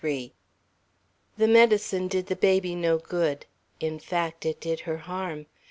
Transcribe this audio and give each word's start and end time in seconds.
XXIII 0.03 0.33
THE 1.37 1.47
medicine 1.47 2.07
did 2.07 2.25
the 2.25 2.35
baby 2.35 2.73
no 2.73 2.97
good. 2.97 3.45
In 3.79 3.99
fact, 3.99 4.47
it 4.47 4.59
did 4.59 4.79
her 4.79 4.97
harm. 4.97 5.45